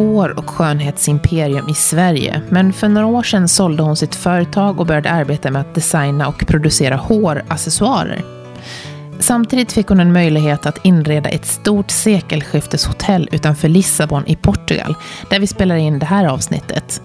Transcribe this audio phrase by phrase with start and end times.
[0.00, 4.86] hår och skönhetsimperium i Sverige, men för några år sedan sålde hon sitt företag och
[4.86, 8.24] började arbeta med att designa och producera håraccessoarer.
[9.18, 14.94] Samtidigt fick hon en möjlighet att inreda ett stort sekelskifteshotell utanför Lissabon i Portugal,
[15.30, 17.02] där vi spelar in det här avsnittet.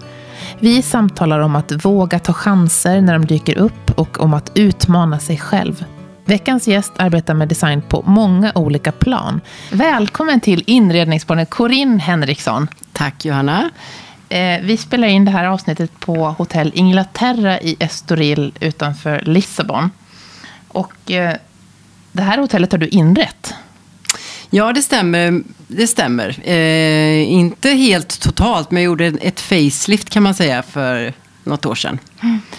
[0.58, 5.18] Vi samtalar om att våga ta chanser när de dyker upp och om att utmana
[5.18, 5.84] sig själv.
[6.28, 9.40] Veckans gäst arbetar med design på många olika plan.
[9.72, 12.68] Välkommen till inredningsbarnet Corinne Henriksson.
[12.92, 13.70] Tack Johanna.
[14.28, 19.90] Eh, vi spelar in det här avsnittet på hotell Inglaterra i Estoril utanför Lissabon.
[20.68, 21.36] Och eh,
[22.12, 23.54] det här hotellet har du inrett.
[24.50, 25.42] Ja, det stämmer.
[25.68, 26.48] Det stämmer.
[26.48, 31.12] Eh, inte helt totalt, men jag gjorde ett facelift kan man säga för
[31.44, 31.98] något år sedan.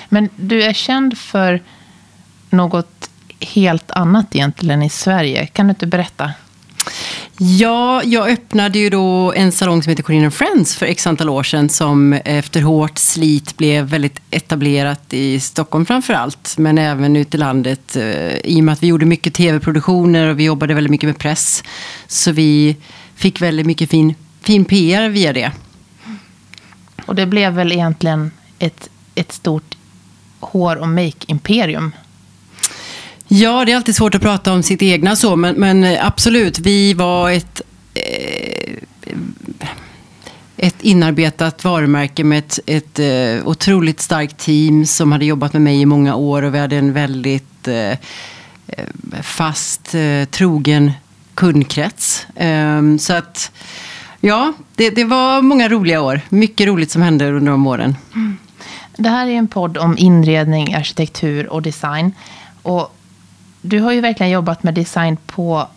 [0.09, 1.61] Men du är känd för
[2.49, 2.96] något
[3.53, 5.47] helt annat egentligen i Sverige.
[5.47, 6.31] Kan du inte berätta?
[7.37, 11.43] Ja, jag öppnade ju då en salong som heter Corinne Friends för x antal år
[11.43, 17.37] sedan som efter hårt slit blev väldigt etablerat i Stockholm framför allt, men även ute
[17.37, 17.95] i landet.
[17.95, 21.17] Eh, I och med att vi gjorde mycket tv-produktioner och vi jobbade väldigt mycket med
[21.17, 21.63] press.
[22.07, 22.75] Så vi
[23.15, 25.51] fick väldigt mycket fin, fin PR via det.
[27.05, 29.77] Och det blev väl egentligen ett, ett stort
[30.39, 31.91] hår och make-imperium
[33.27, 36.59] Ja, det är alltid svårt att prata om sitt egna så, men, men eh, absolut,
[36.59, 37.61] vi var ett,
[37.93, 38.73] eh,
[40.57, 45.81] ett inarbetat varumärke med ett, ett eh, otroligt starkt team som hade jobbat med mig
[45.81, 47.97] i många år och vi hade en väldigt eh, eh
[49.21, 50.91] fast, eh, trogen
[51.37, 52.27] kundkrets.
[52.35, 53.51] Ehm, så att,
[54.21, 56.21] ja, det, det, var många roliga år.
[56.29, 57.95] Mycket roligt som hände under de åren.
[58.15, 58.37] Mm.
[58.97, 62.11] Det här är en podd om inredning, arkitektur och design.
[62.61, 62.96] Och
[63.61, 65.67] du har ju verkligen jobbat med design på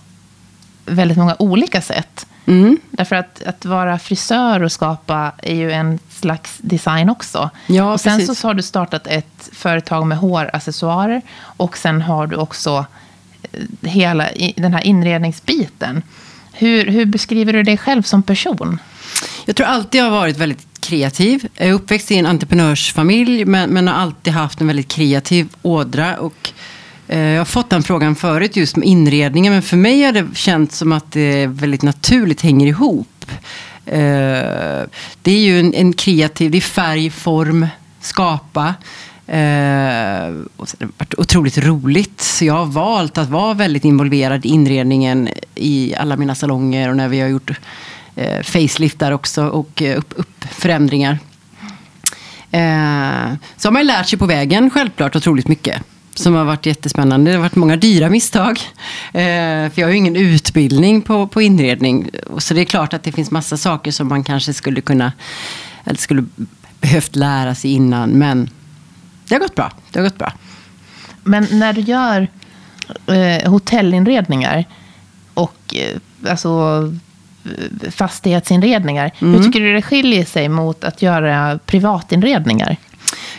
[0.87, 2.27] väldigt många olika sätt.
[2.47, 2.79] Mm.
[2.91, 7.51] Därför att, att vara frisör och skapa är ju en slags design också.
[7.67, 8.39] Ja, och sen precis.
[8.39, 11.23] så har du startat ett företag med håraccessoarer.
[11.41, 12.85] Och sen har du också
[13.53, 16.03] eh, hela den här inredningsbiten.
[16.53, 18.79] Hur, hur beskriver du dig själv som person?
[19.45, 21.49] Jag tror alltid jag har varit väldigt kreativ.
[21.55, 26.17] Jag är uppväxt i en entreprenörsfamilj men, men har alltid haft en väldigt kreativ ådra.
[26.17, 26.53] Och
[27.11, 30.27] Eh, jag har fått den frågan förut just med inredningen, men för mig har det
[30.35, 33.25] känts som att det väldigt naturligt hänger ihop.
[33.87, 34.83] Eh,
[35.23, 37.67] det är ju en, en kreativ, det är färg, form,
[38.01, 38.75] skapa.
[39.27, 42.21] Eh, och det har varit otroligt roligt.
[42.21, 46.97] Så jag har valt att vara väldigt involverad i inredningen i alla mina salonger och
[46.97, 47.51] när vi har gjort
[48.17, 51.19] eh, facelift där också och upp, upp förändringar.
[53.57, 55.83] så har man lärt sig på vägen självklart otroligt mycket
[56.21, 57.31] som har varit jättespännande.
[57.31, 58.61] Det har varit många dyra misstag.
[59.13, 62.11] Eh, för jag har ju ingen utbildning på, på inredning.
[62.39, 65.13] Så det är klart att det finns massa saker som man kanske skulle kunna,
[65.85, 66.25] eller skulle
[66.81, 68.11] behövt lära sig innan.
[68.11, 68.51] Men
[69.29, 69.73] det har gått bra.
[69.91, 70.33] Det har gått bra.
[71.23, 72.29] Men när du gör
[73.07, 74.65] eh, hotellinredningar
[75.35, 76.83] och eh, alltså
[77.91, 79.11] fastighetsinredningar.
[79.19, 79.35] Mm.
[79.35, 82.77] Hur tycker du det skiljer sig mot att göra privatinredningar?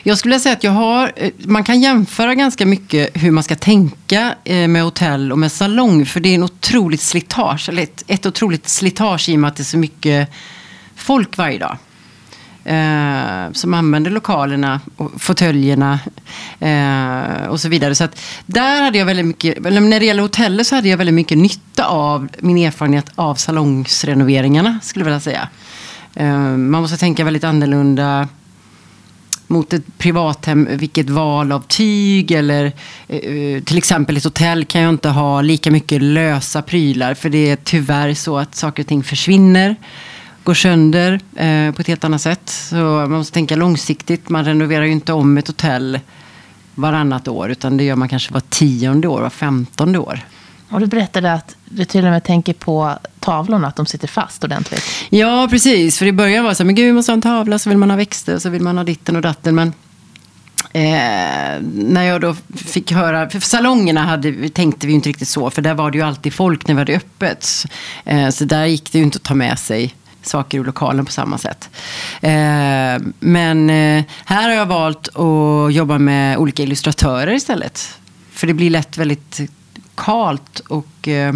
[0.04, 3.56] Jag skulle säga att jag har, eh, man kan jämföra ganska mycket hur man ska
[3.56, 6.06] tänka eh, med hotell och med salong.
[6.06, 9.56] För det är en otroligt slitage, eller ett, ett otroligt slitage i och med att
[9.56, 10.30] det är så mycket
[10.96, 11.78] folk varje dag.
[12.64, 16.00] Eh, som använder lokalerna, och fåtöljerna
[16.60, 17.96] eh, och så vidare.
[17.96, 21.16] Så att där hade jag väldigt mycket, när det gäller hotellet så hade jag väldigt
[21.16, 25.48] mycket nytta av min erfarenhet av salongsrenoveringarna, skulle jag vilja säga.
[26.16, 28.28] Eh, man måste tänka väldigt annorlunda
[29.52, 32.72] mot ett privathem, vilket val av tyg eller
[33.08, 37.30] eh, eh till exempel ett hotell kan jag inte ha lika mycket lösa prylar för
[37.30, 39.76] det är tyvärr så att saker och ting försvinner
[40.44, 42.50] går sönder eh, på ett helt annat sätt.
[42.50, 44.30] Så man måste tänka långsiktigt.
[44.30, 46.00] Man renoverar ju inte om ett hotell
[46.76, 50.20] varannat år utan det gör man kanske var tionde år, var femtonde år.
[50.70, 54.44] Och du berättade att du till och med tänker på tavlorna, att de sitter fast
[54.44, 54.84] ordentligt.
[55.10, 56.00] Ja, precis.
[56.00, 57.70] För i början var det så här, men gud, vi måste ha en tavla, så
[57.70, 59.56] vill man ha växter, så vill man ha ditten och datten.
[59.56, 59.74] Men
[60.74, 65.62] Eh, när jag då fick höra, för salongerna hade, tänkte vi inte riktigt så, för
[65.62, 67.66] där var det ju alltid folk när vi hade öppet.
[68.06, 71.12] Eh, så där gick det ju inte att ta med sig saker ur lokalen på
[71.12, 71.70] samma sätt.
[72.22, 72.32] Eh,
[73.20, 78.00] men eh, här har jag valt att jobba med olika illustratörer istället.
[78.32, 79.40] För det blir lätt väldigt
[79.96, 81.34] kalt och eh,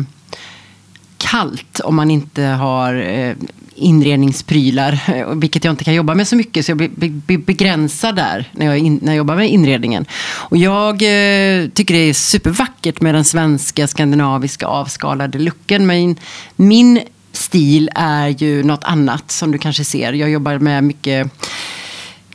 [1.18, 3.36] kallt om man inte har eh,
[3.76, 5.00] inredningsprylar.
[5.36, 6.66] Vilket jag inte kan jobba med så mycket.
[6.66, 10.06] Så jag blir begränsad där när jag, in, när jag jobbar med inredningen.
[10.34, 15.86] Och jag eh, tycker det är supervackert med den svenska skandinaviska avskalade looken.
[15.86, 16.16] Men
[16.56, 17.02] min
[17.32, 20.14] stil är ju något annat som du kanske ser.
[20.14, 21.32] Jag jobbar med mycket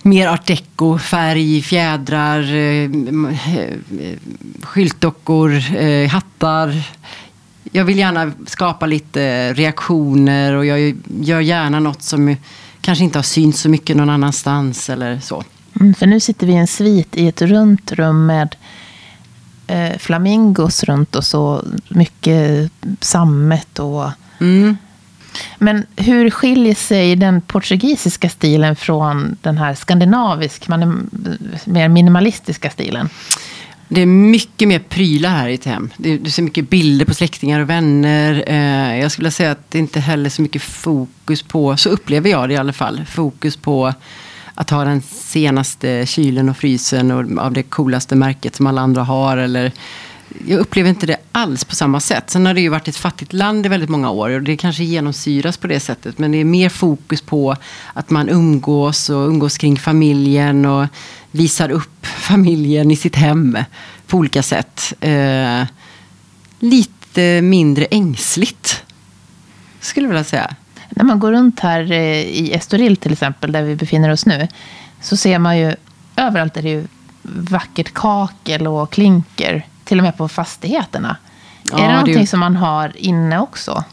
[0.03, 3.77] mer art deco, färg, fjädrar, eh, eh,
[4.63, 6.83] skyltdockor, eh, hattar.
[7.73, 12.37] Jag vill gärna skapa lite reaktioner och jag gör gärna något som
[12.81, 15.45] kanske inte har synts så mycket någon annanstans eller så.
[15.81, 18.57] Mm, för nu sitter vi i en svit i ett runt rum med
[19.67, 24.11] eh, flamingos runt oss och mycket sammet och
[24.41, 24.77] mm.
[25.59, 30.69] Men hur skiljer sig den portugisiska stilen från den här skandinavisk,
[31.65, 33.09] mer minimalistiska stilen?
[33.93, 35.91] Det är mycket mer prylar här i ett hem.
[35.97, 38.45] Du ser mycket bilder på släktingar och vänner.
[38.47, 42.31] Eh, jag skulle säga att det inte heller är så mycket fokus på, så upplever
[42.31, 43.95] jag det i alla fall, fokus på
[44.55, 49.03] att ha den senaste kylen och frysen och av det coolaste märket som alla andra
[49.03, 49.37] har.
[49.37, 49.73] Eller
[50.47, 52.31] jag upplever inte det alls på samma sätt.
[52.31, 54.85] Sen har det ju varit ett fattigt land i väldigt många år och det kanske
[54.85, 56.19] genomsyras på det sättet.
[56.19, 57.57] Men det är mer fokus på
[57.93, 60.87] att man umgås och umgås kring familjen och
[61.31, 63.59] visar upp familjen i sitt hem
[64.07, 64.93] på olika sätt.
[65.01, 65.63] Eh,
[66.59, 68.85] lite mindre ängsligt,
[69.81, 70.55] skulle jag vilja säga.
[70.91, 74.49] När man går runt här eh, i Estoril till exempel, där vi befinner oss nu,
[75.01, 75.75] så ser man ju
[76.17, 76.87] överallt är det ju
[77.23, 81.17] vackert kakel och klinker till och med på fastigheterna.
[81.63, 82.27] Ja, är det någonting det...
[82.27, 83.85] som man har inne också?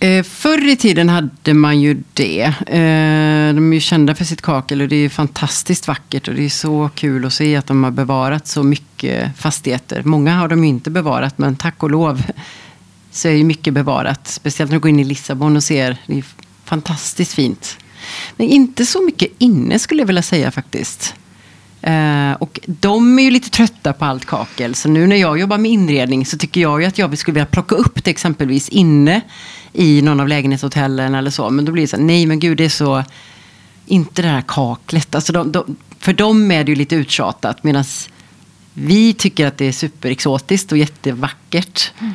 [0.00, 2.42] Eh, förr i tiden hade man ju det.
[2.66, 6.44] Eh, de är ju kända för sitt kakel och det är fantastiskt vackert och det
[6.44, 10.02] är så kul att se att de har bevarat så mycket fastigheter.
[10.02, 12.22] Många har de ju inte bevarat men tack och lov
[13.10, 14.26] så är ju mycket bevarat.
[14.26, 15.96] Speciellt när du går in i Lissabon och ser.
[16.06, 16.24] Det är
[16.64, 17.78] fantastiskt fint.
[18.36, 21.14] Men inte så mycket inne skulle jag vilja säga faktiskt.
[21.86, 24.74] Uh, och de är ju lite trötta på allt kakel.
[24.74, 27.46] Så nu när jag jobbar med inredning så tycker jag ju att jag skulle vilja
[27.46, 29.20] plocka upp det exempelvis inne
[29.72, 31.50] i någon av lägenhetshotellen eller så.
[31.50, 33.04] Men då blir det så här, nej men gud det är så,
[33.86, 35.14] inte det här kaklet.
[35.14, 37.84] Alltså de, de, för dem är det ju lite uttjatat medan
[38.74, 41.92] vi tycker att det är superexotiskt och jättevackert.
[41.98, 42.14] Mm.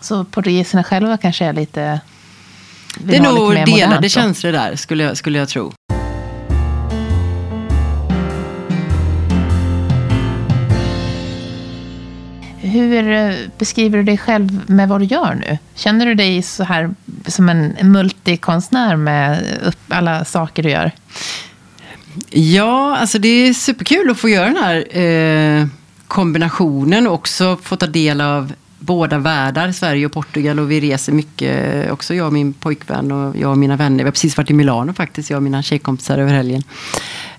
[0.00, 2.00] Så portugiserna själva kanske är lite...
[2.98, 5.72] Det är nog delade känslor där skulle jag, skulle jag tro.
[12.70, 15.58] Hur eh, beskriver du dig själv med vad du gör nu?
[15.74, 16.90] Känner du dig så här
[17.26, 19.44] som en multikonstnär med
[19.88, 20.92] alla saker du gör?
[22.30, 25.66] Ja, alltså det är superkul att få göra den här eh,
[26.06, 30.58] kombinationen och också få ta del av båda världar, Sverige och Portugal.
[30.58, 33.98] Och vi reser mycket, eh, också jag och min pojkvän och jag och mina vänner.
[33.98, 36.62] Vi har precis varit i Milano faktiskt, jag och mina tjejkompisar över helgen.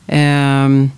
[0.07, 0.89] Eh,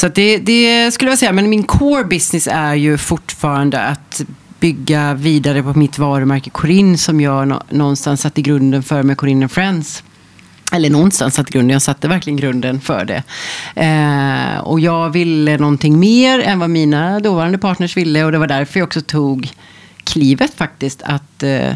[0.00, 4.22] så det, det skulle jag säga, men min core business är ju fortfarande att
[4.60, 10.02] bygga vidare på mitt varumärke Corinne som jag någonstans satte grunden för med Corinne Friends.
[10.72, 13.22] Eller någonstans satte grunden, jag satte verkligen grunden för det.
[13.74, 18.46] Eh, och jag ville någonting mer än vad mina dåvarande partners ville och det var
[18.46, 19.48] därför jag också tog
[20.04, 21.74] klivet faktiskt att eh,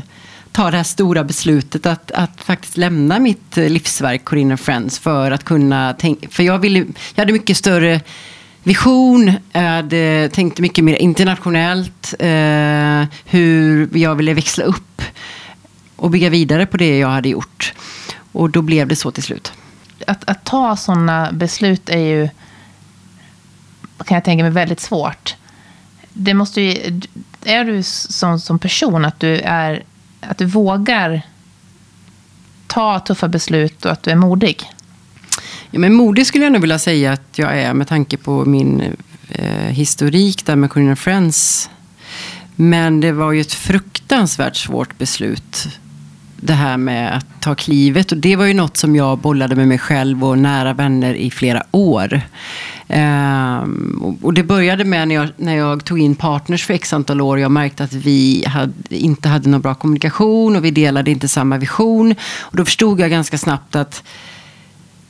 [0.54, 5.30] ta det här stora beslutet att, att faktiskt lämna mitt eh, livsverk Corinna Friends för
[5.30, 6.78] att kunna tänka, för jag ville,
[7.14, 8.00] jag hade mycket större
[8.62, 15.02] vision, jag hade tänkt mycket mer internationellt, eh, hur jag ville växla upp
[15.96, 17.72] och bygga vidare på det jag hade gjort.
[18.32, 19.52] Och då blev det så till slut.
[20.06, 22.28] Att, att ta sådana beslut är ju,
[24.04, 25.34] kan jag tänka mig, väldigt svårt.
[26.12, 27.00] Det måste ju,
[27.44, 29.82] är du sån som person att du är
[30.28, 31.22] att du vågar
[32.66, 34.62] ta tuffa beslut och att du är modig?
[35.70, 38.96] Ja, men modig skulle jag nog vilja säga att jag är med tanke på min
[39.28, 41.70] eh, historik där med Corinna Friends.
[42.56, 45.68] Men det var ju ett fruktansvärt svårt beslut.
[46.36, 48.12] Det här med att ta klivet.
[48.12, 51.30] Och det var ju något som jag bollade med mig själv och nära vänner i
[51.30, 52.20] flera år.
[52.88, 57.20] Ehm, och det började med när jag, när jag tog in partners för x antal
[57.20, 57.38] år.
[57.38, 61.58] Jag märkte att vi hade, inte hade någon bra kommunikation och vi delade inte samma
[61.58, 62.14] vision.
[62.40, 64.02] Och då förstod jag ganska snabbt att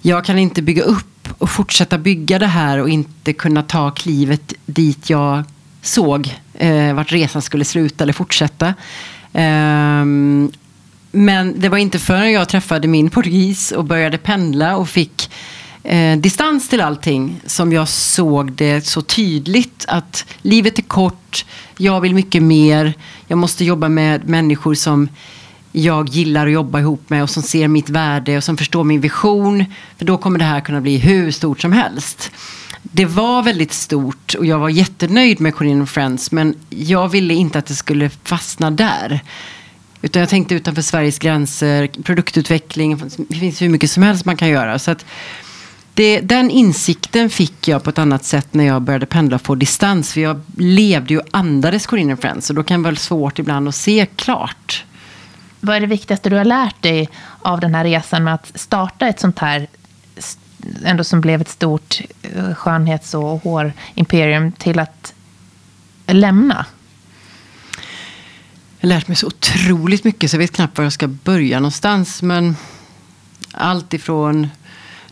[0.03, 4.55] jag kan inte bygga upp och fortsätta bygga det här och inte kunna ta klivet
[4.67, 5.43] dit jag
[5.83, 8.75] såg eh, vart resan skulle sluta eller fortsätta.
[9.33, 10.53] Um,
[11.13, 15.31] men det var inte förrän jag träffade min portugis och började pendla och fick
[15.85, 21.45] eh, distans till allting som jag såg det så tydligt att livet är kort,
[21.77, 22.95] jag vill mycket mer,
[23.27, 25.09] jag måste jobba med människor som
[25.73, 29.01] jag gillar att jobba ihop med och som ser mitt värde och som förstår min
[29.01, 29.65] vision.
[29.99, 32.31] För då kommer det här kunna bli hur stort som helst.
[32.83, 37.59] Det var väldigt stort och jag var jättenöjd med Corinne Friends men jag ville inte
[37.59, 39.21] att det skulle fastna där.
[40.03, 44.49] Utan jag tänkte utanför Sveriges gränser, produktutveckling, det finns hur mycket som helst man kan
[44.49, 44.79] göra.
[44.79, 45.05] Så att
[45.95, 50.13] det, den insikten fick jag på ett annat sätt när jag började pendla på distans.
[50.13, 52.51] För jag levde ju och andades Corinne Friends.
[52.51, 54.85] Och då kan det vara svårt ibland att se klart.
[55.61, 57.09] Vad är det viktigaste du har lärt dig
[57.43, 59.67] av den här resan med att starta ett sånt här
[60.85, 65.15] ändå som blev ett stort eh, skönhets och hårimperium till att
[66.07, 66.67] lämna?
[68.81, 71.61] Jag har lärt mig så otroligt mycket så jag vet knappt var jag ska börja
[71.61, 72.23] någonstans.
[72.23, 72.57] Men
[73.53, 74.49] allt ifrån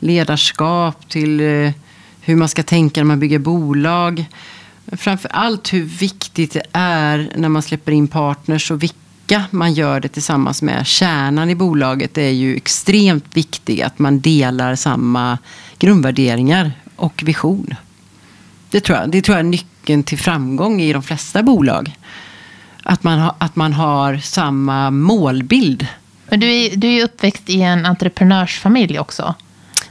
[0.02, 1.72] ledarskap till eh,
[2.20, 4.24] hur man ska tänka när man bygger bolag.
[4.92, 10.00] Framför allt hur viktigt det är när man släpper in partners och vilka man gör
[10.00, 10.86] det tillsammans med.
[10.86, 13.82] Kärnan i bolaget är ju extremt viktig.
[13.82, 15.38] Att man delar samma
[15.78, 17.74] grundvärderingar och vision.
[18.70, 21.96] Det tror jag, det tror jag är nyckeln till framgång i de flesta bolag.
[22.82, 25.86] Att man, ha, att man har samma målbild.
[26.28, 29.34] Men du är, du är uppväxt i en entreprenörsfamilj också.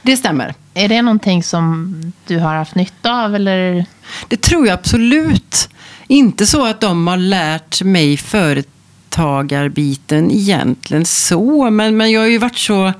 [0.01, 0.53] Det stämmer.
[0.73, 1.95] Är det någonting som
[2.27, 3.35] du har haft nytta av?
[3.35, 3.85] Eller?
[4.27, 5.69] Det tror jag absolut.
[6.07, 11.69] Inte så att de har lärt mig företagarbiten egentligen så.
[11.69, 12.93] Men, men jag har ju varit så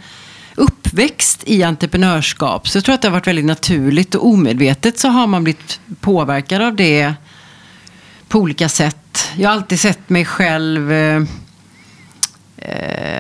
[0.56, 2.68] uppväxt i entreprenörskap.
[2.68, 5.80] Så jag tror att det har varit väldigt naturligt och omedvetet så har man blivit
[6.00, 7.14] påverkad av det
[8.28, 9.30] på olika sätt.
[9.36, 11.24] Jag har alltid sett mig själv eh,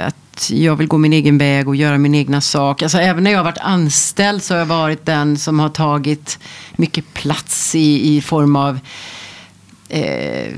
[0.07, 2.81] att jag vill gå min egen väg och göra min egna sak.
[2.81, 6.39] Alltså, även när jag har varit anställd så har jag varit den som har tagit
[6.75, 8.79] mycket plats i, i form av
[9.89, 10.53] eh,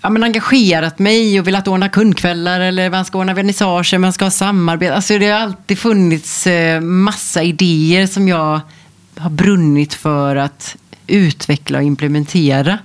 [0.00, 4.24] ja, men engagerat mig och velat ordna kundkvällar eller man ska ordna vernissager, man ska
[4.24, 4.94] ha samarbete.
[4.94, 8.60] Alltså det har alltid funnits eh, massa idéer som jag
[9.16, 10.76] har brunnit för att
[11.06, 12.78] utveckla och implementera.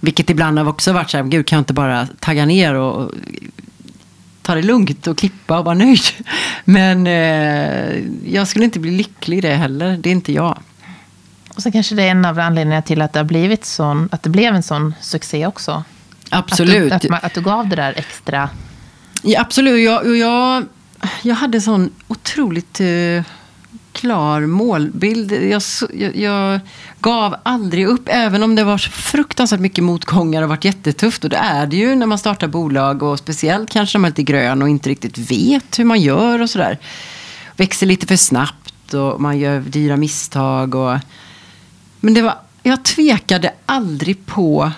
[0.00, 3.10] Vilket ibland har också varit så här, gud kan jag inte bara tagga ner och
[4.44, 6.00] ta det lugnt och klippa och vara nöjd.
[6.64, 9.96] Men eh, jag skulle inte bli lycklig i det heller.
[9.96, 10.58] Det är inte jag.
[11.54, 14.22] Och så kanske det är en av anledningarna till att det, har blivit sån, att
[14.22, 15.84] det blev en sån succé också.
[16.30, 16.92] Absolut.
[16.92, 18.50] Att du, att, att du gav det där extra.
[19.22, 19.84] Ja, absolut.
[19.84, 20.64] Jag, jag,
[21.22, 23.24] jag hade sån otroligt eh,
[23.94, 25.32] klar målbild.
[25.32, 26.60] Jag, jag, jag,
[27.00, 31.24] gav aldrig upp, även om det var så fruktansvärt mycket motgångar och varit jättetufft.
[31.24, 34.10] Och det är det ju när man startar bolag och speciellt kanske när man är
[34.10, 36.78] lite grön och inte riktigt vet hur man gör och sådär.
[37.56, 40.74] Växer lite för snabbt och man gör dyra misstag.
[40.74, 40.98] Och...
[42.00, 44.72] Men det var, jag tvekade aldrig på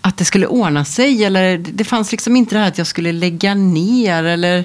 [0.00, 1.24] att det skulle ordna sig.
[1.24, 4.64] Eller det fanns liksom inte det här att jag skulle lägga ner eller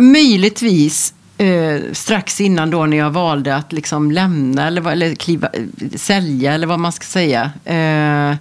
[0.00, 5.62] Möjligtvis eh, strax innan då när jag valde att liksom lämna eller, eller kliva, eh,
[5.96, 7.50] sälja eller vad man ska säga.
[7.64, 8.36] Eh,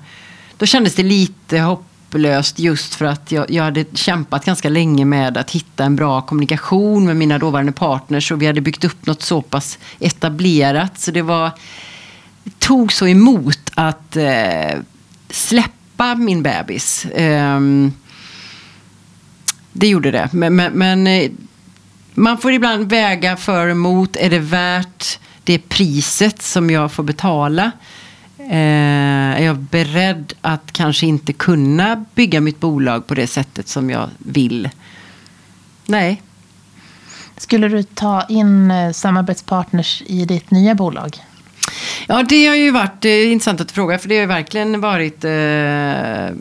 [0.58, 5.38] då kändes det lite hopplöst just för att jag, jag hade kämpat ganska länge med
[5.38, 9.22] att hitta en bra kommunikation med mina dåvarande partners och vi hade byggt upp något
[9.22, 11.00] så pass etablerat.
[11.00, 11.52] Så det var
[12.44, 14.80] det tog så emot att eh,
[15.30, 17.06] släppa min bebis.
[17.06, 17.60] Eh,
[19.74, 20.30] det gjorde det.
[20.32, 21.32] Men, men, men eh,
[22.18, 24.16] man får ibland väga för och emot.
[24.16, 27.72] Är det värt det priset som jag får betala?
[28.40, 33.90] Eh, är jag beredd att kanske inte kunna bygga mitt bolag på det sättet som
[33.90, 34.70] jag vill?
[35.86, 36.22] Nej.
[37.38, 41.18] Skulle du ta in eh, samarbetspartners i ditt nya bolag?
[42.08, 44.00] Ja, det har ju varit eh, intressant att fråga.
[44.00, 46.36] För det har ju verkligen varit eh,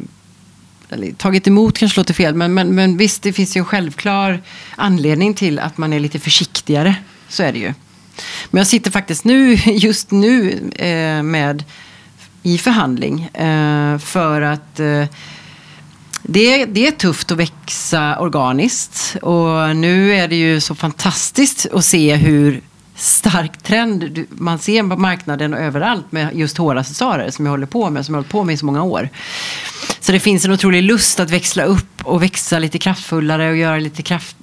[1.16, 4.42] tagit emot kanske låter fel, men, men, men visst, det finns ju en självklar
[4.76, 6.94] anledning till att man är lite försiktigare.
[7.28, 7.74] Så är det ju.
[8.50, 11.64] Men jag sitter faktiskt nu, just nu eh, med
[12.42, 15.04] i förhandling eh, för att eh,
[16.22, 21.84] det, det är tufft att växa organiskt och nu är det ju så fantastiskt att
[21.84, 22.60] se hur
[22.96, 27.90] stark trend man ser på marknaden och överallt med just håraccessoarer som jag håller på
[27.90, 29.08] med, som jag har hållit på med i så många år.
[30.00, 33.78] Så det finns en otrolig lust att växla upp och växa lite kraftfullare och göra
[33.78, 34.36] lite kraft,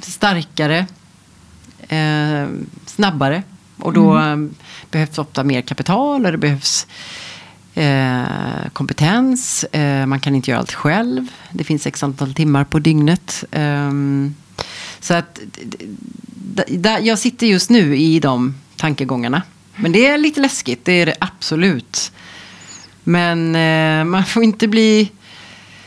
[0.00, 0.86] starkare,
[1.88, 2.46] eh,
[2.86, 3.42] snabbare.
[3.78, 4.54] Och då mm.
[4.90, 6.86] behövs ofta mer kapital och det behövs
[7.74, 8.22] eh,
[8.72, 9.64] kompetens.
[9.64, 11.26] Eh, man kan inte göra allt själv.
[11.50, 13.44] Det finns x antal timmar på dygnet.
[13.50, 14.34] Ehm,
[15.02, 15.40] så att
[17.02, 19.42] jag sitter just nu i de tankegångarna.
[19.76, 22.12] Men det är lite läskigt, det är det absolut.
[23.04, 25.10] Men eh, man får inte bli...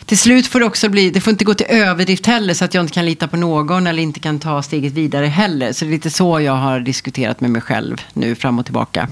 [0.05, 2.73] Till slut får det också bli, det får inte gå till överdrift heller så att
[2.73, 5.73] jag inte kan lita på någon eller inte kan ta steget vidare heller.
[5.73, 9.09] Så det är lite så jag har diskuterat med mig själv nu fram och tillbaka.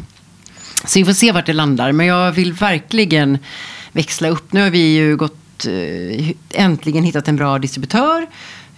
[0.85, 1.91] Så vi får se vart det landar.
[1.91, 3.37] Men jag vill verkligen
[3.91, 4.53] växla upp.
[4.53, 8.27] Nu har vi ju gått eh, äntligen hittat en bra distributör.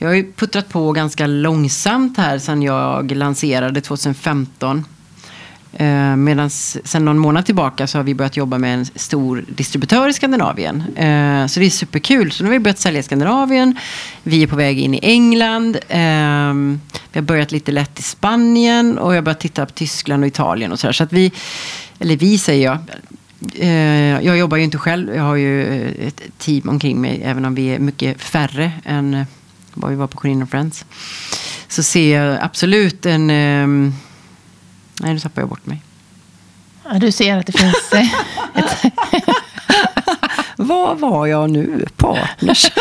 [0.06, 4.86] Jag har ju puttrat på ganska långsamt här sedan jag lanserade 2015.
[5.74, 10.10] Eh, Medan sen någon månad tillbaka så har vi börjat jobba med en stor distributör
[10.10, 10.84] i Skandinavien.
[10.96, 12.32] Eh, så det är superkul.
[12.32, 13.78] Så nu har vi börjat sälja i Skandinavien.
[14.24, 15.76] Vi är på väg in i England.
[15.88, 16.54] Eh,
[17.12, 20.28] vi har börjat lite lätt i Spanien och jag har börjat titta på Tyskland och
[20.28, 20.94] Italien och sådär.
[20.94, 21.32] Så att vi,
[22.00, 22.78] eller vi säger jag.
[23.54, 25.16] Eh, jag jobbar ju inte själv.
[25.16, 27.22] Jag har ju eh, ett team omkring mig.
[27.24, 29.26] Även om vi är mycket färre än eh,
[29.76, 30.86] eh, vad vi var på Corinne Friends.
[31.68, 33.94] Så ser jag absolut en ehm,
[35.02, 35.82] Nej, nu tappade jag bort mig.
[36.84, 38.14] Ja, du ser att det finns eh,
[38.56, 38.94] ett...
[40.58, 41.86] Vad var jag nu?
[41.98, 42.72] Partners?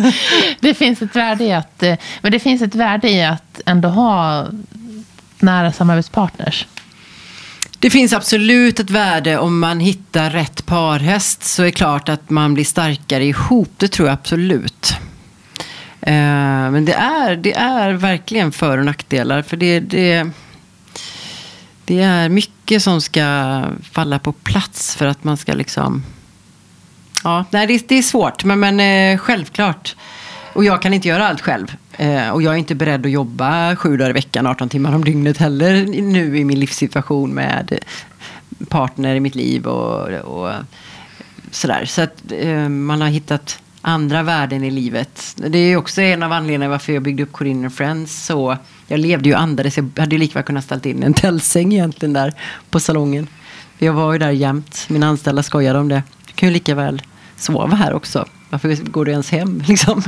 [0.60, 1.82] det finns ett värde i att...
[1.82, 4.46] eh, Men det finns ett värde i att ändå ha
[5.38, 6.66] nära samarbetspartners.
[7.78, 12.30] Det finns absolut ett värde om man hittar rätt parhäst så är det klart att
[12.30, 13.72] man blir starkare ihop.
[13.76, 14.73] Det tror jag absolut.
[16.06, 19.42] Eh, men det är, det är verkligen för och nackdelar.
[19.42, 20.30] För det, det,
[21.84, 26.02] det är mycket som ska falla på plats för att man ska liksom...
[27.24, 29.96] Ja, nej, det, det är svårt, men, men eh, självklart.
[30.52, 31.76] Och jag kan inte göra allt själv.
[31.92, 35.04] Eh, och jag är inte beredd att jobba sju dagar i veckan, 18 timmar om
[35.04, 37.78] dygnet heller nu i min livssituation med
[38.68, 40.52] partner i mitt liv och, och
[41.50, 41.84] sådär.
[41.84, 45.34] Så att eh, man har hittat andra värden i livet.
[45.36, 48.24] Det är också en av anledningarna varför jag byggde upp Corinne Friends.
[48.26, 49.76] Så jag levde ju andades.
[49.76, 52.32] Jag hade ju lika väl kunnat ställa in en tältsäng egentligen där
[52.70, 53.26] på salongen.
[53.78, 54.86] Jag var ju där jämt.
[54.88, 56.02] Mina anställda skojade om det.
[56.26, 57.02] Du kan ju lika väl
[57.36, 58.24] sova här också.
[58.50, 59.62] Varför går du ens hem?
[59.68, 60.02] Liksom.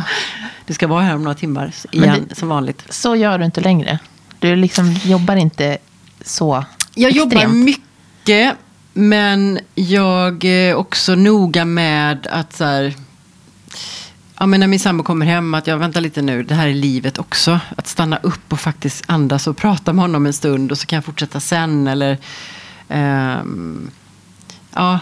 [0.66, 2.82] Du ska vara här om några timmar igen, det- som vanligt.
[2.90, 3.98] Så gör du inte längre.
[4.38, 5.78] Du liksom jobbar inte
[6.24, 7.64] så Jag jobbar extremt.
[7.64, 8.54] mycket,
[8.92, 12.94] men jag är också noga med att så här,
[14.38, 16.74] ja, men när min sambo kommer hem, att jag väntar lite nu, det här är
[16.74, 17.60] livet också.
[17.76, 20.96] Att stanna upp och faktiskt andas och prata med honom en stund och så kan
[20.96, 21.86] jag fortsätta sen.
[21.86, 22.18] Eller,
[22.88, 23.90] ehm,
[24.74, 25.00] ja,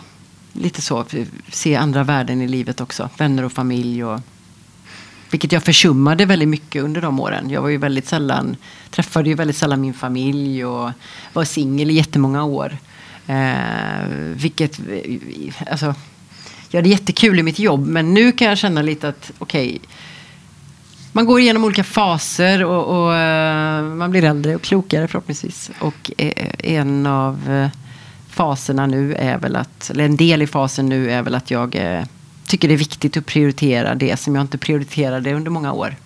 [0.53, 1.05] lite så.
[1.49, 3.11] Se andra värden i livet också.
[3.19, 4.05] Vänner och familj.
[4.05, 4.21] Och,
[5.31, 7.51] vilket jag försummade väldigt mycket under de åren.
[7.51, 8.57] Jag var ju väldigt sällan,
[8.91, 10.91] träffade ju väldigt sällan min familj och
[11.33, 12.77] var singel i jättemånga år.
[13.27, 15.95] Eh, vilket, eh, alltså,
[16.75, 19.81] jag hade jättekul i mitt jobb men nu kan jag känna lite att okej,
[21.13, 25.71] man går igenom olika faser och, och eh, man blir äldre och klokare förhoppningsvis.
[25.81, 27.69] Och eh, en av eh,
[28.29, 31.77] faserna nu är väl att, eller en del i fasen nu är väl att jag
[32.47, 35.97] tycker det är viktigt att prioritera det som jag inte prioriterade under många år.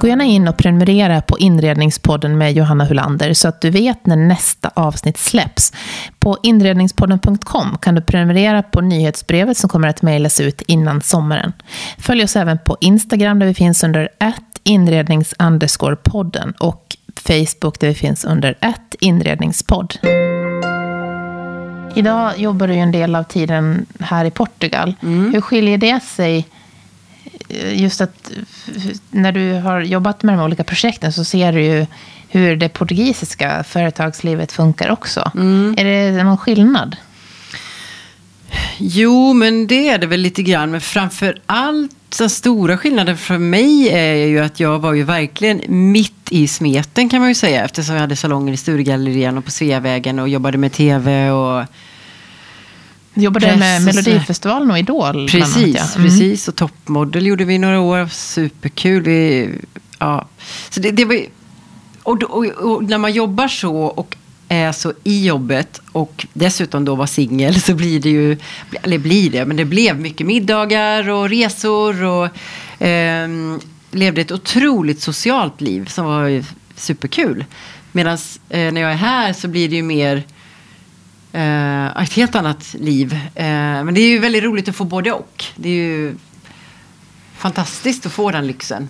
[0.00, 4.16] Gå gärna in och prenumerera på Inredningspodden med Johanna Hulander så att du vet när
[4.16, 5.72] nästa avsnitt släpps.
[6.18, 11.52] På inredningspodden.com kan du prenumerera på nyhetsbrevet som kommer att mejlas ut innan sommaren.
[11.98, 14.08] Följ oss även på Instagram där vi finns under
[14.62, 15.34] inrednings
[16.02, 18.54] podden och Facebook där vi finns under
[19.00, 19.94] inredningspodd.
[21.94, 24.94] Idag jobbar du ju en del av tiden här i Portugal.
[25.00, 26.46] Hur skiljer det sig
[27.72, 28.30] just att
[29.10, 31.86] när du har jobbat med de olika projekten så ser du ju
[32.28, 35.30] hur det portugisiska företagslivet funkar också.
[35.76, 36.96] Är det någon skillnad?
[38.78, 40.70] Jo, men det är det väl lite grann.
[40.70, 45.62] Men framför allt den stora skillnaden för mig är ju att jag var ju verkligen
[45.68, 47.64] mitt i smeten kan man ju säga.
[47.64, 51.64] Eftersom jag hade salonger i Sturegallerian och på Sveavägen och jobbade med tv och
[53.22, 55.12] jobbade Press med Melodifestivalen och Idol.
[55.12, 55.84] bland annat, Precis, ja.
[55.96, 56.08] Mm.
[56.08, 56.48] precis.
[56.48, 58.06] Och toppmodell gjorde vi några år.
[58.06, 59.02] Superkul.
[59.02, 59.50] Vi,
[59.98, 60.28] ja.
[60.70, 61.20] Så det, det var,
[62.02, 64.16] och, och, och när man jobbar så och
[64.48, 68.36] är så i jobbet och dessutom då var singel så blir det ju,
[68.82, 72.28] eller blir det, men det blev mycket middagar och resor och
[72.78, 76.44] ehm, levde ett otroligt socialt liv som var
[76.76, 77.44] superkul.
[77.92, 80.22] Medan eh, när jag är här så blir det ju mer
[81.38, 83.12] eh, ett helt annat liv.
[83.34, 83.44] Eh,
[83.84, 85.44] men det är ju väldigt roligt att få både och.
[85.56, 86.14] Det är ju
[87.36, 88.88] fantastiskt att få den lyxen.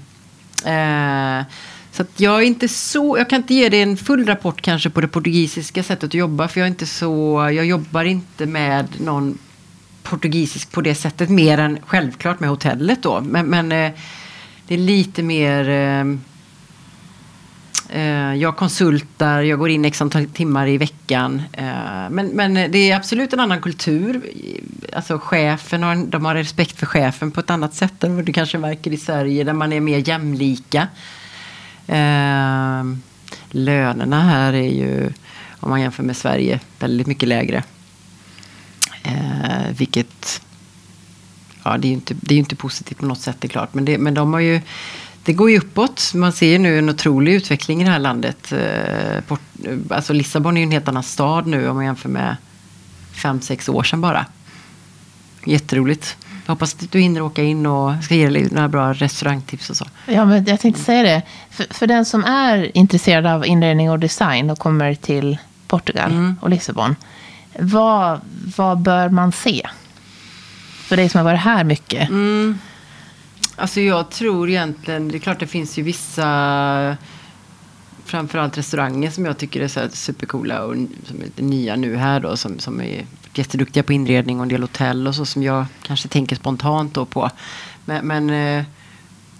[0.64, 1.44] Eh,
[1.92, 4.90] så att jag är inte så, jag kan inte ge dig en full rapport kanske
[4.90, 6.48] på det portugisiska sättet att jobba.
[6.48, 9.38] För jag är inte så, jag jobbar inte med någon
[10.02, 11.28] portugisisk på det sättet.
[11.28, 13.20] Mer än självklart med hotellet då.
[13.20, 13.92] Men, men eh,
[14.66, 16.04] det är lite mer eh,
[17.88, 21.42] Eh, jag konsultar, jag går in x antal timmar i veckan.
[21.53, 24.22] Eh, men, men det är absolut en annan kultur.
[24.92, 28.33] Alltså chefen har, de har respekt för chefen på ett annat sätt än vad du
[28.33, 30.88] kanske märker i Sverige där man är mer jämlika.
[31.87, 32.85] Eh,
[33.51, 35.12] lönerna här är ju
[35.61, 37.62] Om man jämför med Sverige, väldigt mycket lägre.
[39.70, 40.42] Vilket,
[41.64, 43.74] ja det är ju inte, det är inte positivt på något sätt, det är klart.
[43.74, 44.61] Men, det, men de har ju,
[45.24, 46.12] det går ju uppåt.
[46.14, 48.52] Man ser ju nu en otrolig utveckling i det här landet.
[48.52, 49.40] Eh, Port,
[49.90, 52.37] alltså Lissabon är ju en helt annan stad nu om man jämför med
[53.22, 54.26] fem, sex år sedan bara.
[55.44, 56.16] Jätteroligt.
[56.46, 59.76] Jag hoppas att du hinner åka in och ska ge dig några bra restaurangtips och
[59.76, 59.85] så.
[60.07, 61.22] Ja, men jag tänkte säga det.
[61.50, 66.37] För, för den som är intresserad av inredning och design och kommer till Portugal mm.
[66.40, 66.96] och Lissabon.
[67.59, 68.20] Vad,
[68.57, 69.68] vad bör man se?
[70.88, 72.09] För dig som har varit här mycket.
[72.09, 72.59] Mm.
[73.58, 76.96] Alltså jag tror egentligen, det är klart det finns ju vissa
[78.04, 82.36] framförallt restauranger som jag tycker är så supercoola och som är nya nu här då
[82.36, 86.08] som, som är jätteduktiga på inredning och en del hotell och så som jag kanske
[86.08, 87.30] tänker spontant då på.
[87.84, 88.64] Men, men eh,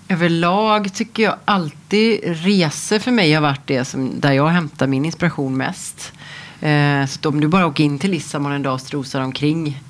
[0.09, 5.05] överlag tycker jag alltid resor för mig har varit det som, där jag hämtar min
[5.05, 6.13] inspiration mest.
[6.61, 9.83] Eh, så om du bara åker in till Lissabon en dag och strosar omkring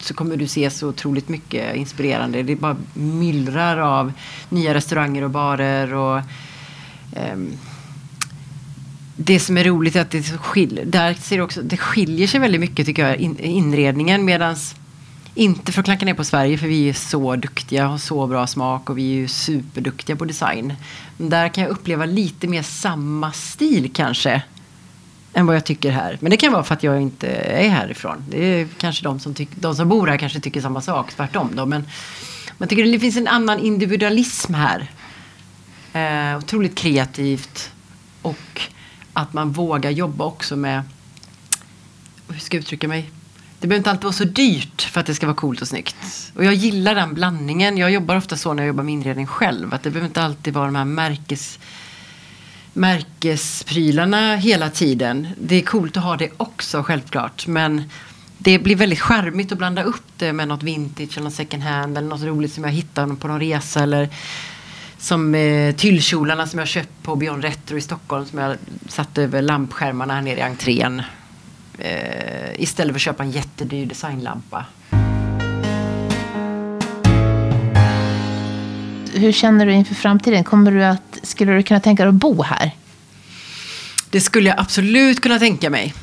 [0.00, 2.42] så kommer du se så otroligt mycket inspirerande.
[2.42, 4.12] Det bara myllrar av
[4.48, 5.94] nya restauranger och barer.
[5.94, 6.22] och
[7.32, 7.52] um,
[9.16, 12.60] det som är roligt är att det, skil där ser också, det skiljer sig väldigt
[12.60, 14.24] mycket tycker jag, in, inredningen.
[14.24, 14.74] Medans
[15.34, 18.26] inte för att klanka ner på Sverige för vi är så duktiga och har så
[18.26, 20.74] bra smak och vi är ju superduktiga på design.
[21.16, 24.42] Men där kan jag uppleva lite mer samma stil kanske.
[25.38, 26.18] Än vad jag tycker här.
[26.20, 28.24] Men det kan vara för att jag inte är härifrån.
[28.28, 31.50] Det är kanske de som, tyck, de som bor här kanske tycker samma sak, tvärtom
[31.54, 31.66] då.
[31.66, 31.86] Men
[32.58, 34.90] man tycker det finns en annan individualism här.
[35.92, 37.70] Eh, otroligt kreativt.
[38.22, 38.60] Och
[39.12, 40.82] att man vågar jobba också med,
[42.28, 43.10] hur ska jag uttrycka mig?
[43.60, 45.96] Det behöver inte alltid vara så dyrt för att det ska vara coolt och snyggt.
[46.34, 47.78] Och jag gillar den blandningen.
[47.78, 49.74] Jag jobbar ofta så när jag jobbar med inredning själv.
[49.74, 51.58] Att det behöver inte alltid vara de här märkes,
[52.72, 55.28] märkesprylarna hela tiden.
[55.40, 57.46] Det är coolt att ha det också självklart.
[57.46, 57.82] Men
[58.38, 61.98] det blir väldigt charmigt att blanda upp det med något vintage eller något second hand.
[61.98, 63.82] Eller något roligt som jag hittar på någon resa.
[63.82, 64.08] Eller
[64.98, 68.56] som eh, tyllkjolarna som jag köpt på Beyond Retro i Stockholm som jag
[68.88, 71.02] satte över lampskärmarna här nere i entrén.
[71.78, 74.64] Eh, istället för att köpa en jättedyr designlampa.
[79.18, 80.44] Hur känner du inför framtiden?
[80.44, 82.70] Kommer du att, skulle du kunna tänka dig att bo här?
[84.10, 85.94] Det skulle jag absolut kunna tänka mig.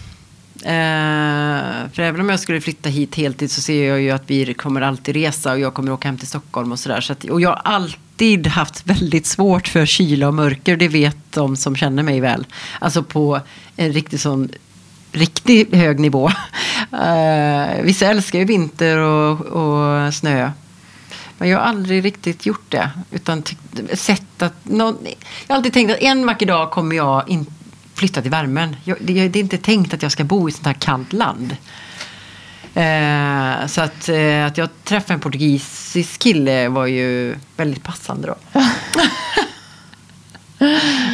[0.62, 4.54] Eh, för även om jag skulle flytta hit heltid så ser jag ju att vi
[4.54, 7.02] kommer alltid resa och jag kommer åka hem till Stockholm och sådär.
[7.02, 10.78] Så och jag har alltid haft väldigt svårt för kyla och mörker.
[10.78, 12.46] Det vet de som känner mig väl.
[12.80, 13.40] Alltså på
[13.76, 14.50] en riktigt sån
[15.12, 16.32] riktigt hög nivå.
[16.92, 20.52] Eh, vissa älskar ju vinter och, och snö.
[21.38, 22.92] Men jag har aldrig riktigt gjort det.
[23.12, 23.44] Utan
[23.94, 24.98] sett att någon,
[25.48, 27.46] jag har alltid tänkt att en vacker dag kommer jag in,
[27.94, 28.76] flytta till värmen.
[28.84, 31.56] Jag, det, det, är inte tänkt att jag ska bo i sånt här kallt land.
[32.76, 38.36] Eh, så att, eh, att jag träffade en portugisisk kille var ju väldigt passande då.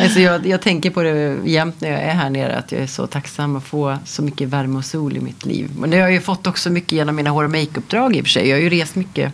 [0.02, 2.56] alltså jag, jag, tänker på det jämt när jag är här nere.
[2.56, 5.72] Att jag är så tacksam att få så mycket värme och sol i mitt liv.
[5.78, 8.26] Men det har jag ju fått också mycket genom mina hår och makeuppdrag i och
[8.26, 8.48] för sig.
[8.48, 9.34] Jag har ju rest mycket.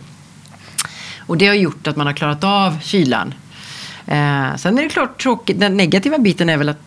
[1.28, 3.34] Och det har gjort att man har klarat av kylan.
[4.06, 5.60] Eh, sen är det klart tråkigt.
[5.60, 6.82] Den negativa biten är väl att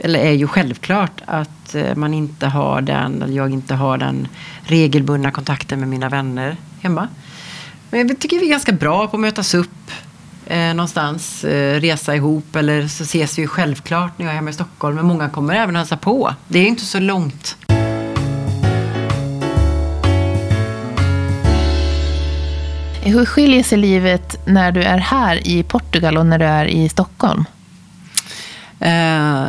[0.00, 4.28] eller är ju självklart att eh, man inte har den, eller jag inte har den
[4.62, 7.08] regelbundna kontakten med mina vänner hemma.
[7.90, 9.90] Men jag tycker vi är ganska bra på att mötas upp
[10.46, 14.50] eh, någonstans, eh, resa ihop eller så ses vi ju självklart när jag är hemma
[14.50, 14.96] i Stockholm.
[14.96, 16.34] Men många kommer även hälsa på.
[16.48, 17.56] Det är inte så långt.
[23.08, 26.88] Hur skiljer sig livet när du är här i Portugal och när du är i
[26.88, 27.44] Stockholm?
[28.80, 29.46] Eh,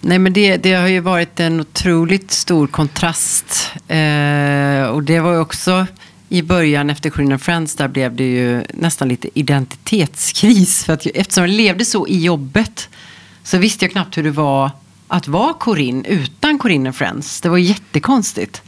[0.00, 3.72] nej men det, det, har ju varit en otroligt stor kontrast.
[3.88, 5.86] Eh, och det var ju också
[6.28, 10.84] i början efter Corinne Friends, där blev det ju nästan lite identitetskris.
[10.84, 12.88] För att eftersom jag levde så i jobbet
[13.42, 14.70] så visste jag knappt hur det var
[15.08, 17.40] att vara Corinne utan Corinne Friends.
[17.40, 18.62] Det var jättekonstigt.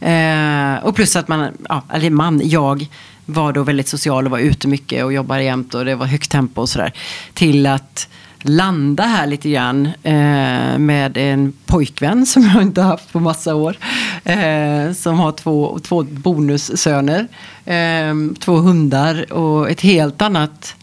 [0.00, 2.88] Eh, och plus att man, ja, eller man, jag
[3.26, 6.30] var då väldigt social och var ute mycket och jobbade jämt och det var högt
[6.30, 6.92] tempo och sådär.
[7.34, 8.08] Till att
[8.42, 13.76] landa här lite grann eh, med en pojkvän som jag inte haft på massa år.
[14.24, 17.28] Eh, som har två, två bonussöner,
[17.64, 20.74] eh, två hundar och ett helt annat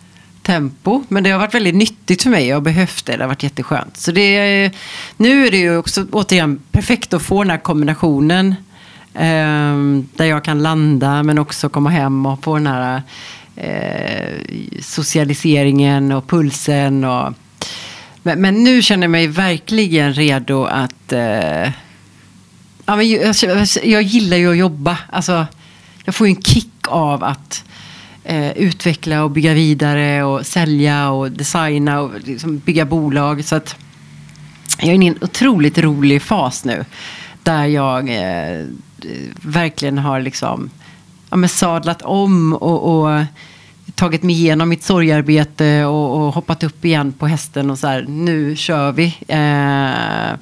[0.41, 1.03] tempo.
[1.07, 2.47] Men det har varit väldigt nyttigt för mig.
[2.47, 3.17] Jag har behövt det.
[3.17, 3.97] Det har varit jätteskönt.
[3.97, 4.71] Så det,
[5.17, 8.55] nu är det ju också återigen perfekt att få den här kombinationen.
[9.21, 13.01] Ehm, där jag kan landa men också komma hem och få den här
[13.55, 14.33] eh,
[14.81, 17.03] socialiseringen och pulsen.
[17.03, 17.33] och
[18.23, 21.11] Men, men, nu känner jag mig verkligen redo att...
[21.11, 21.71] Eh,
[22.85, 24.97] ja, men jag, alltså, jag, gillar ju att jobba.
[25.09, 25.47] Alltså,
[26.05, 27.63] jag får ju en kick av att
[28.23, 33.45] eh, utveckla och bygga vidare och sälja och designa och liksom bygga bolag.
[33.45, 33.75] Så att
[34.77, 36.85] jag är inne i en otroligt rolig fas nu.
[37.43, 38.65] Där jag eh,
[39.41, 40.69] verkligen har liksom,
[41.29, 43.25] ja, men sadlat om och, och
[43.95, 48.05] tagit mig igenom mitt sorgarbete och, och, hoppat upp igen på hästen och så här,
[48.07, 49.05] nu kör vi.
[49.27, 50.37] Eh,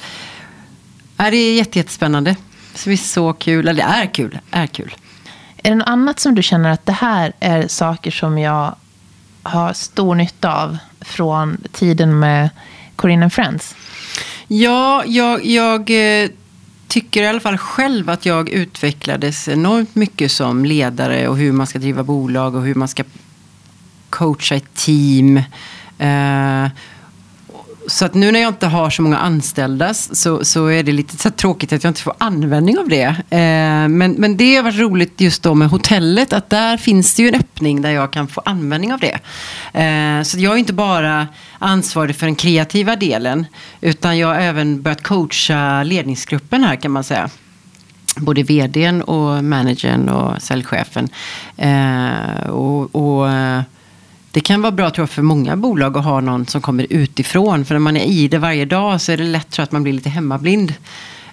[1.18, 2.36] det är jättespännande.
[2.84, 4.96] Det är så kul, eller det är kul, är kul.
[5.64, 8.76] Är det något annat som du känner att det här är saker som jag
[9.44, 12.50] har stor nytta av från tiden med
[12.96, 13.76] Corinne and Friends?
[14.48, 16.30] Ja, jag, jag eh,
[16.88, 21.68] tycker i alla fall själv att jag utvecklades enormt mycket som ledare och hur man
[21.68, 23.04] ska driva bolag och hur man ska
[24.10, 25.38] coacha ett team.
[25.98, 26.68] Eh,
[27.88, 31.18] så att nu när jag inte har så många anställda så, så är det lite
[31.18, 33.04] så tråkigt att jag inte får användning av det.
[33.30, 37.22] Eh, men, men det har varit roligt just då med hotellet att där finns det
[37.22, 39.20] ju en öppning där jag kan få användning av det.
[39.82, 41.28] Eh, så jag är inte bara
[41.60, 43.46] ansvarig för den kreativa delen
[43.82, 47.30] utan jag har även börjat coacha ledningsgruppen här kan man säga
[48.16, 51.10] både vdn och managern och säljchefen.
[51.58, 53.62] Eh, och, och eh,
[54.38, 57.66] det kan vara bra tror jag, för många bolag att ha någon som kommer utifrån.
[57.66, 59.72] För när man är i det varje dag så är det lätt tror jag, att
[59.72, 60.74] man blir lite hemmablind.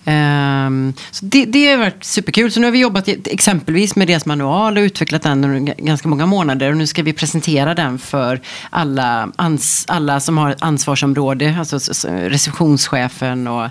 [0.05, 2.53] Um, så det, det har varit superkul.
[2.53, 6.27] Så nu har vi jobbat exempelvis med deras manual och utvecklat den under ganska många
[6.27, 6.71] månader.
[6.71, 8.41] Och nu ska vi presentera den för
[8.71, 11.57] alla, ans, alla som har ansvarsområde.
[11.59, 13.69] Alltså receptionschefen och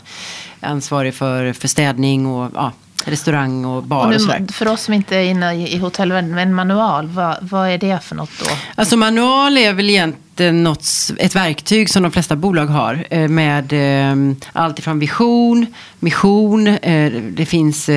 [0.60, 2.72] ansvarig för, för städning och ja,
[3.08, 4.52] restaurang och bar och, nu, och.
[4.52, 8.16] För oss som inte är inne i hotellvärlden, en manual, vad, vad är det för
[8.16, 8.46] något då?
[8.76, 10.86] Alltså manual är väl egentligen något,
[11.18, 13.06] ett verktyg som de flesta bolag har.
[13.10, 15.66] Eh, med eh, allt ifrån vision,
[16.00, 17.90] mission, eh, det finns,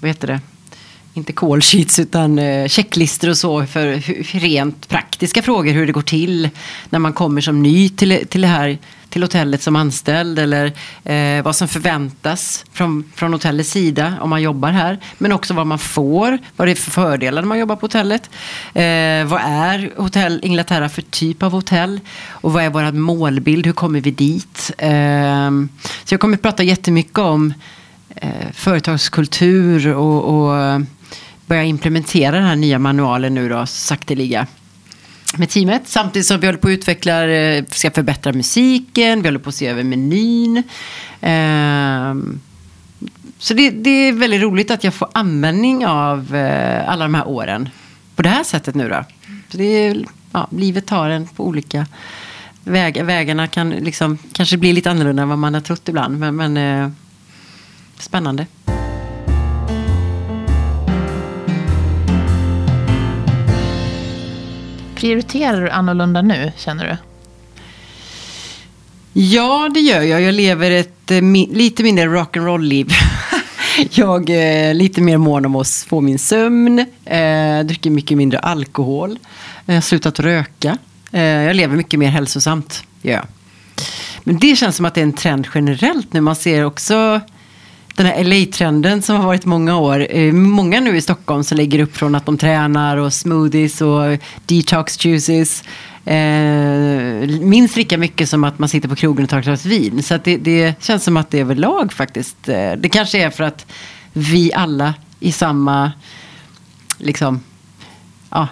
[0.00, 0.40] vad heter det?
[1.14, 3.84] inte call sheets utan checklistor och så för
[4.38, 6.48] rent praktiska frågor hur det går till
[6.90, 8.78] när man kommer som ny till, till det här
[9.10, 10.72] till hotellet som anställd eller
[11.04, 14.98] eh, vad som förväntas från, från hotellets sida om man jobbar här.
[15.18, 18.30] Men också vad man får, vad det är för fördelar när man jobbar på hotellet.
[18.74, 22.00] Eh, vad är Hotell Inglaterra för typ av hotell?
[22.28, 23.66] Och vad är vår målbild?
[23.66, 24.70] Hur kommer vi dit?
[24.78, 25.50] Eh,
[26.04, 27.54] så jag kommer att prata jättemycket om
[28.14, 30.80] eh, företagskultur och, och
[31.46, 34.46] börja implementera den här nya manualen nu då, sakteliga
[35.36, 35.82] med teamet.
[35.84, 39.54] Samtidigt som vi håller på att utveckla, eh, ska förbättra musiken, vi håller på att
[39.54, 40.62] se över menyn.
[41.20, 42.40] Ehm,
[43.38, 47.28] så det, det är väldigt roligt att jag får användning av eh, alla de här
[47.28, 47.68] åren
[48.16, 49.04] på det här sättet nu då.
[49.48, 51.86] Så det är, ja, livet tar en på olika
[52.64, 53.04] vägar.
[53.04, 56.18] Vägarna kan liksom, kanske bli lite annorlunda än vad man har trott ibland.
[56.18, 56.90] Men, men eh,
[57.98, 58.46] spännande.
[65.00, 66.96] Prioriterar du annorlunda nu, känner du?
[69.20, 70.22] Ja, det gör jag.
[70.22, 72.92] Jag lever ett eh, lite mindre rock'n'roll-liv.
[73.90, 79.18] jag är lite mer mån om att få min sömn, eh, dricker mycket mindre alkohol,
[79.66, 80.78] jag har slutat röka.
[81.12, 83.20] Eh, jag lever mycket mer hälsosamt, ja.
[84.24, 86.20] Men det känns som att det är en trend generellt nu.
[86.20, 87.20] Man ser också
[87.94, 90.06] den här LA-trenden som har varit många år.
[90.10, 94.18] Eh, många nu i Stockholm som lägger upp från att de tränar och smoothies och
[94.46, 95.62] detox juices.
[96.04, 100.02] Eh, minst lika mycket som att man sitter på krogen och tar ett glas vin.
[100.02, 102.48] Så det, det, känns som att det är överlag faktiskt.
[102.48, 103.66] Eh, det kanske är för att
[104.12, 105.92] vi alla i samma
[106.98, 107.40] liksom,
[108.30, 108.48] ja,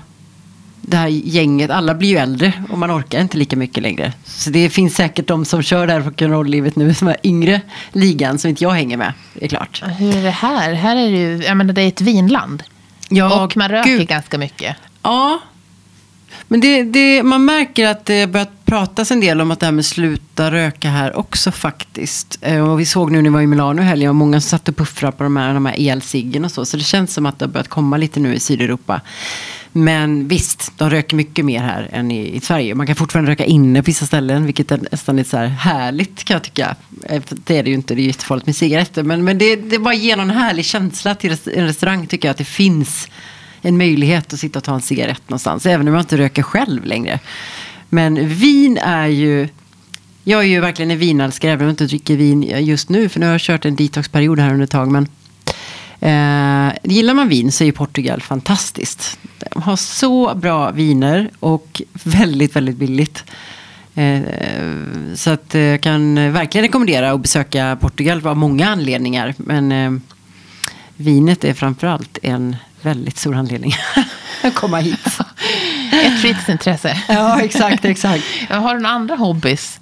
[0.88, 4.12] det här gänget, alla blir ju äldre och man orkar inte lika mycket längre.
[4.24, 7.60] Så det finns säkert de som kör det här rock'n'roll-livet nu som är yngre
[7.92, 9.82] ligan som inte jag hänger med, är klart.
[9.98, 10.72] Hur är det här?
[10.72, 12.62] Här är det ju, jag menar det är ett vinland.
[13.08, 14.08] Ja, och man röker gud.
[14.08, 14.76] ganska mycket.
[15.02, 15.40] Ja,
[16.48, 19.72] men det, det, man märker att det börjat pratas en del om att det här
[19.72, 22.38] med sluta röka här också faktiskt.
[22.40, 24.48] Eh, och vi såg nu när vi var i Milano i helgen och många som
[24.48, 26.64] satt och puffrade på de här, de här elciggen och så.
[26.64, 29.00] Så det känns som att det har börjat komma lite nu i Sydeuropa.
[29.72, 32.74] Men visst, de röker mycket mer här än i, i Sverige.
[32.74, 36.24] Man kan fortfarande röka inne på vissa ställen, vilket är nästan lite så här härligt
[36.24, 36.76] kan jag tycka.
[37.08, 39.02] Eh, det är det ju inte, det är jättefarligt med cigaretter.
[39.02, 42.38] Men, men det, det bara ger någon härlig känsla till en restaurang tycker jag, att
[42.38, 43.08] det finns
[43.62, 45.66] en möjlighet att sitta och ta en cigarett någonstans.
[45.66, 47.20] Även om jag inte röker själv längre.
[47.88, 49.48] Men vin är ju
[50.24, 53.08] jag är ju verkligen en vinälskare, även om jag inte dricker vin just nu.
[53.08, 54.90] För nu har jag kört en detoxperiod här under ett tag.
[54.90, 55.08] Men
[56.00, 59.18] Eh, gillar man vin så är ju Portugal fantastiskt.
[59.38, 63.24] De har så bra viner och väldigt, väldigt billigt.
[63.94, 64.20] Eh,
[65.14, 69.34] så att eh, jag kan verkligen rekommendera att besöka Portugal av många anledningar.
[69.36, 69.92] Men eh,
[70.96, 73.72] vinet är framförallt en väldigt stor anledning
[74.42, 75.06] att komma hit.
[75.92, 77.02] Ett fritidsintresse.
[77.08, 78.24] ja, exakt, exakt.
[78.48, 79.80] Har du några andra hobbys?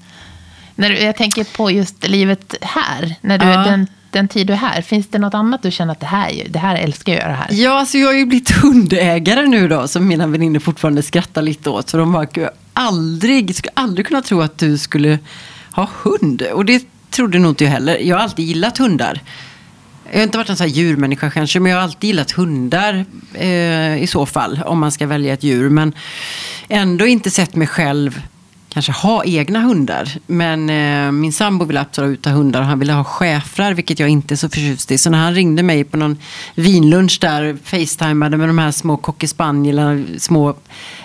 [0.75, 3.15] När du, jag tänker på just livet här.
[3.21, 3.59] När du, Ja.
[3.59, 4.83] den, den tid du är här.
[4.83, 7.37] Finns det något annat du känner att det här, det här älskar jag att göra
[7.37, 7.49] här?
[7.51, 11.71] Ja, alltså jag har ju blivit hundägare nu då, som mina vänner fortfarande skrattar lite
[11.71, 11.89] åt.
[11.89, 15.19] Så de bara, jag aldrig, skulle aldrig kunna tro att du skulle
[15.71, 16.43] ha hund.
[16.43, 17.99] Och det trodde nog inte jag heller.
[17.99, 19.21] Jag har alltid gillat hundar.
[20.11, 23.05] Jag har inte varit en sån här djurmänniska kanske, men jag har alltid gillat hundar
[23.35, 25.69] eh, i så fall, om man ska välja ett djur.
[25.71, 25.93] Men
[26.69, 28.23] ändå inte sett mig själv
[28.77, 30.09] kanske ha egna hundar.
[30.27, 34.09] Men eh, min sambo ville absolut ha hundar och han ville ha schäfrar, vilket jag
[34.09, 34.99] inte är så förtjust i.
[34.99, 36.19] Så när han ringde mig på någon
[36.55, 40.55] vinlunch där, facetimade med de här små cockerspaniels, små,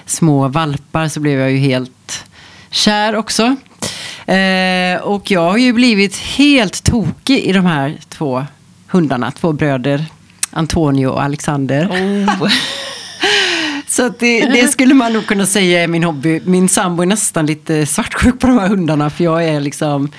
[0.05, 2.25] små valpar, så blev jag ju helt
[2.69, 3.55] kär också.
[4.25, 8.45] Eh, och jag har ju blivit helt tokig i de här två
[8.87, 10.05] hundarna, två bröder,
[10.49, 11.87] Antonio och Alexander.
[11.87, 12.51] Oh.
[13.91, 16.41] Så att det, det skulle man nog kunna säga är min hobby.
[16.45, 19.09] Min sambo är nästan lite svartsjuk på de här hundarna.
[19.09, 20.09] För jag är liksom...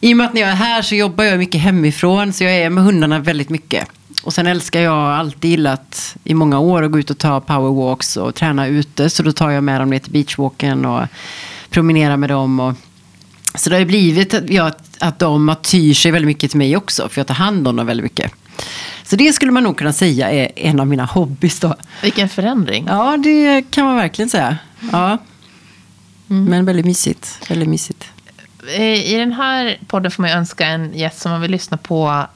[0.00, 2.32] I och med att när jag är här så jobbar jag mycket hemifrån.
[2.32, 3.88] Så jag är med hundarna väldigt mycket.
[4.22, 8.16] Och sen älskar jag alltid gillat i många år att gå ut och ta powerwalks
[8.16, 9.10] och träna ute.
[9.10, 11.06] Så då tar jag med dem ner till beachwalken och
[11.70, 12.60] promenerar med dem.
[12.60, 12.74] Och...
[13.54, 16.76] Så det har ju blivit att, ja, att de tyr sig väldigt mycket till mig
[16.76, 17.08] också.
[17.08, 18.32] För jag tar hand om dem väldigt mycket.
[19.04, 21.74] Så det skulle man nog kunna säga är en av mina hobbys då.
[22.02, 22.86] Vilken förändring.
[22.88, 24.58] Ja, det kan man verkligen säga.
[24.92, 25.18] Ja.
[26.26, 27.50] Men väldigt mysigt.
[27.50, 28.04] Väldigt mysigt.
[28.76, 31.76] Eh, I den här podden får man ju önska en gäst som man vill lyssna
[31.76, 32.26] på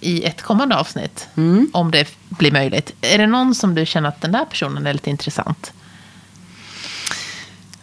[0.00, 1.28] i ett kommande avsnitt.
[1.72, 2.92] Om det blir möjligt.
[3.00, 5.72] Är det någon som du känner att den där personen är lite intressant?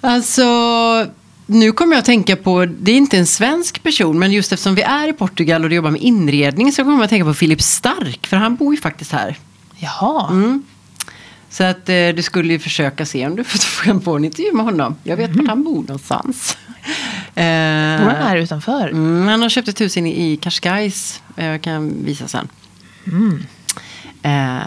[0.02, 0.44] Alltså,
[1.46, 4.76] nu kommer jag att tänka på, det är inte en svensk person, men just eftersom
[4.76, 7.62] vi är i Portugal och jobbar med inredning så kommer jag att tänka på Filip
[7.62, 9.36] Stark, för han bor ju faktiskt här.
[9.78, 10.60] Jaha.
[11.50, 13.44] Så att eh, du skulle ju försöka se om du
[13.84, 14.96] får få en intervju med honom.
[15.04, 16.58] Jag vet vart han bor någonstans.
[17.36, 18.88] Bor han här utanför?
[18.88, 21.22] Mm, han har köpt ett hus inne i Cascais.
[21.38, 22.48] Eh, Jag kan visa sen.
[24.22, 24.58] Eh,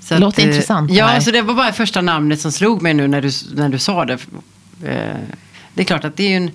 [0.00, 3.08] så låter eh, intressant, Ja, så det var bara första namnet som slog mig nu
[3.08, 4.18] när du, när du sa det.
[4.82, 5.16] Eh,
[5.74, 6.50] det är klart att det är en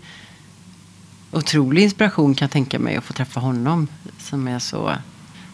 [1.31, 3.87] otrolig inspiration kan jag tänka mig att få träffa honom.
[4.19, 4.93] Som är så,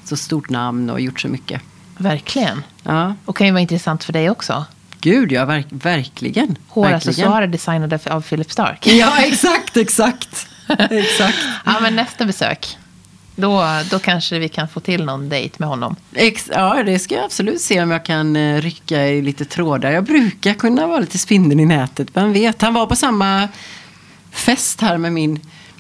[0.06, 1.62] så stort namn och gjort så mycket.
[1.98, 2.64] Verkligen.
[2.84, 4.66] Ja, Och kan ju vara intressant för dig också.
[5.02, 6.56] gud ja, verk, verkligen.
[6.68, 8.88] Håraccessoarer designade av Philip Stark.
[8.88, 10.48] Ja, exakt, exakt.
[10.90, 11.38] exakt.
[11.66, 12.78] Ja, men nästa besök.
[13.36, 15.96] Då, då kanske vi kan få till någon dejt med honom.
[16.13, 19.91] Ex ja, det ska jag absolut se om jag kan eh, rycka i lite trådar.
[19.91, 22.08] Jag brukar kunna vara lite spindeln i nätet.
[22.13, 22.62] Vem vet?
[22.62, 23.48] Han var på samma
[24.32, 25.39] fest här med min,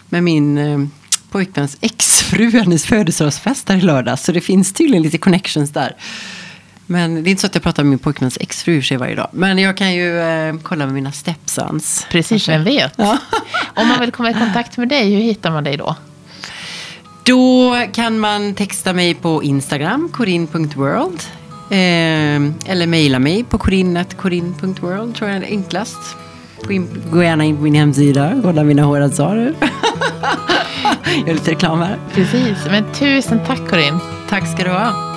[0.09, 0.87] med min eh,
[1.31, 2.51] pojkväns exfru.
[2.59, 4.23] Hennes födelsedagsfest här i lördags.
[4.23, 5.95] Så det finns tydligen lite connections där.
[6.85, 9.29] Men det är inte så att jag pratar med min pojkväns exfru sig varje dag.
[9.31, 12.07] Men jag kan ju eh, kolla med mina stepsons.
[12.09, 12.93] Precis, vem vet?
[12.97, 13.17] Ja.
[13.75, 15.95] Om man vill komma i kontakt med dig, hur hittar man dig då?
[17.25, 21.19] Då kan man texta mig på Instagram, corin.world.
[21.69, 26.15] Eh, eller mejla mig på corin.corin.world tror jag är enklast.
[27.11, 28.83] Gå, gärna in på min hemsida, kolla mina
[31.15, 31.99] jag gör lite reklam här.
[32.13, 33.99] Precis, men tusen tack Corinne.
[34.29, 35.12] Tack ska du ha.